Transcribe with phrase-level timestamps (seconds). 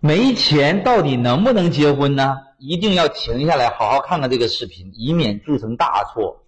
[0.00, 2.38] 没钱到底能不能结婚呢？
[2.58, 6.42] 一定要停下来，好好看看这个视频，以免铸成大错。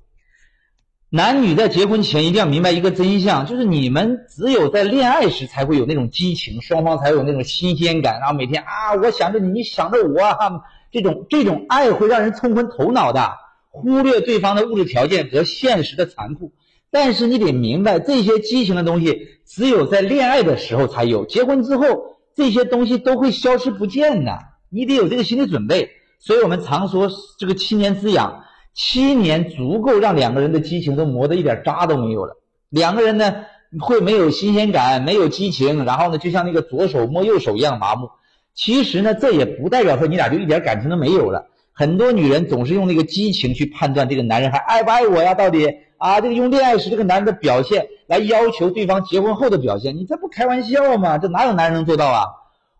[1.10, 13.32] 男女在结婚前一定要明白一个真相，就是你们只有在恋爱时才会有那种激情，双方才有那种新鲜感，然后每天啊，我想着你，你想着我，哈，这种这种爱会让人冲昏头脑的，
[13.70, 16.52] 忽略对方的物质条件和现实的残酷。
[16.90, 24.38] 但是你得明白，这些激情的东西只有在恋爱的时候才有，结婚之后这些东西都会消失不见的，
[24.70, 25.90] 你得有这个心理准备。
[26.18, 28.44] 所以我们常说这个七年之痒。
[28.74, 32.38] 七年足够让两个人的激情都磨得一点渣都没有了。
[32.70, 33.44] 两个人呢
[33.80, 38.08] 会没有新鲜感，没有激情，然后呢就像那个左手摸右手一样麻木。
[38.54, 41.48] 其实呢这也不代表说你俩就一点感情都没有了。
[41.70, 45.34] 很多女人总是用那个激情去判断这个男人还爱不爱我呀？
[45.34, 45.68] 到底
[46.02, 51.18] 啊这个用恋爱时这个男人的表现来要求对方结婚后的表现，你这不开玩笑吗？
[51.18, 52.24] 这哪有男人能做到啊？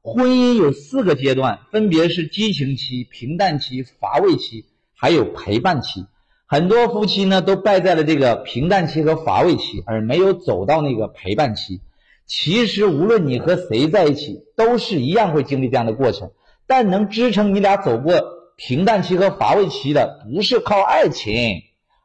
[0.03, 4.66] 婚姻有四个阶段，分别是激情期、平淡期、乏味期。
[4.95, 6.07] 还有陪伴期，
[6.46, 11.80] 很多夫妻呢都败在了这个平淡期和乏味期，而没有走到那个陪伴期。
[12.27, 16.30] 其实无论你和谁在一起，都是一样会经历这样的过程。
[16.68, 18.15] 但能支撑你俩走过
[18.57, 21.63] 平淡期和乏味期的，不是靠爱情，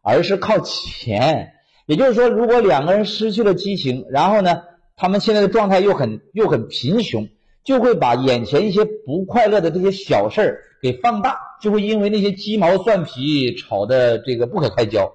[0.08, 1.54] 而是靠钱。
[1.86, 4.62] 也就是说，如果两个人失去了激情，然后呢，
[4.96, 7.28] 他们现在的状态又很又很贫穷。
[7.64, 15.12] 就会把眼前一些不快乐的这些小事儿给放大，就会因为那些鸡毛蒜皮吵得这个不可开交。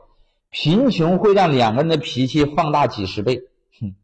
[0.51, 3.45] 贫穷会让两个人的脾气放大几十倍。
[3.81, 3.95] 哼，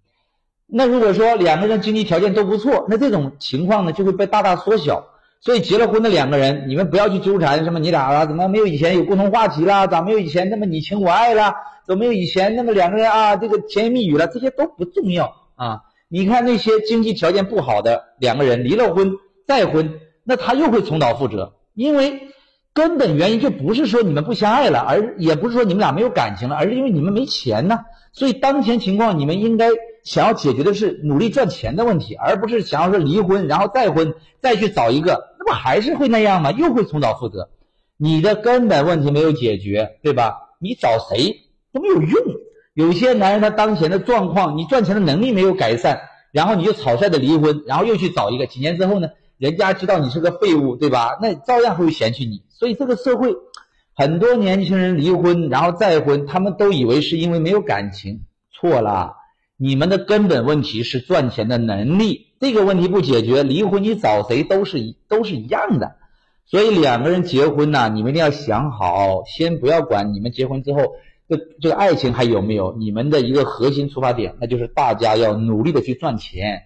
[0.67, 5.05] 那如果说两个人经济条件都不错，那这种情况呢就会被大大缩小。
[5.41, 9.87] 所以结了婚的两个人，你们不要去纠缠什么你俩啊，怎么没有以前有共同话题了？
[9.87, 11.55] 咋没有以前那么你情我爱了？
[11.87, 14.27] 怎么没有以前那么两个人啊这个甜言蜜语了？
[14.27, 15.83] 这些都不重要啊。
[16.09, 19.13] 你看那些经济条件不好的两个人离了婚
[19.47, 22.29] 再婚，那他又会重蹈覆辙，因为
[22.75, 27.81] 根本原因就不是说你们不相爱了，而也不是说你们俩没有感情了，而是因为你们没钱呢。
[28.13, 29.69] 所以当前情况，你们应该
[30.09, 36.51] 想要解决的是努力赚钱的问题，而不是想要说离婚然后再婚再去找一个，那不还是会那样吗？
[36.51, 37.51] 又会重蹈覆辙。
[37.99, 40.55] 你的根本问题没有解决，对吧？
[40.61, 41.43] 你找谁
[41.75, 42.25] 都没有用。
[42.73, 46.01] 有些男人他当前的状况，你赚钱的能力没有改善，
[46.33, 51.19] 然后你就草率的离婚，然后又去找一个，几年之后呢，人家知道你是个废物，对吧？
[51.21, 52.45] 那照样会嫌弃你。
[52.49, 53.37] 所以这个社会，
[53.95, 59.18] 很多年轻人离婚然后再婚，他们都以为是因为没有感情，错了。
[59.59, 65.97] 你们的根本问题是赚钱的能力，这个问题不解决，离婚你找谁都是一都是一样的。
[66.47, 70.81] 所以两个人结婚呢，你们一定要想好，先不要管你们结婚之后。
[71.29, 72.75] 这这个爱情还有没有？
[72.79, 76.63] 你们的一个核心出发点，那就是大家要努力的去赚钱，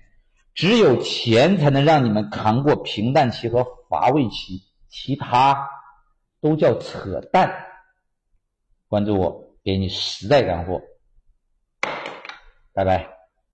[0.55, 5.67] 只有钱才能让你们扛过平淡期和乏味期，其他
[6.41, 7.53] 都叫扯淡。
[8.87, 10.81] 关注我，给你实在干货。
[12.75, 13.22] 拜拜。